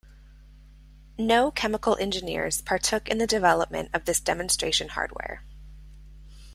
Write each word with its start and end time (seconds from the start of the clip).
No 1.19 1.51
chemical 1.51 1.95
engineers 1.97 2.63
partook 2.63 3.07
in 3.07 3.19
the 3.19 3.27
development 3.27 3.89
of 3.93 4.05
the 4.05 4.15
demonstration 4.23 4.87
hardware. 4.89 5.43